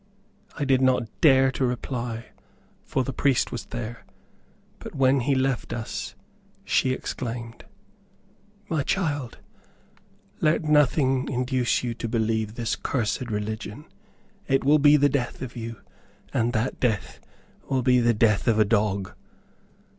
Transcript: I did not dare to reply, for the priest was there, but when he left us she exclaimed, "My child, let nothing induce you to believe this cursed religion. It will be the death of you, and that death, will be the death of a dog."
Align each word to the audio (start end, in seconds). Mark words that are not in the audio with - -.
I 0.57 0.65
did 0.65 0.81
not 0.81 1.05
dare 1.21 1.51
to 1.51 1.63
reply, 1.63 2.29
for 2.83 3.03
the 3.03 3.13
priest 3.13 3.51
was 3.51 3.65
there, 3.65 4.03
but 4.79 4.95
when 4.95 5.19
he 5.19 5.35
left 5.35 5.71
us 5.73 6.15
she 6.65 6.91
exclaimed, 6.91 7.65
"My 8.67 8.81
child, 8.81 9.37
let 10.39 10.63
nothing 10.63 11.29
induce 11.29 11.83
you 11.83 11.93
to 11.93 12.09
believe 12.09 12.55
this 12.55 12.75
cursed 12.75 13.29
religion. 13.29 13.85
It 14.47 14.63
will 14.63 14.79
be 14.79 14.97
the 14.97 15.07
death 15.07 15.39
of 15.43 15.55
you, 15.55 15.79
and 16.33 16.51
that 16.53 16.79
death, 16.79 17.19
will 17.69 17.83
be 17.83 17.99
the 17.99 18.15
death 18.15 18.47
of 18.47 18.57
a 18.57 18.65
dog." 18.65 19.13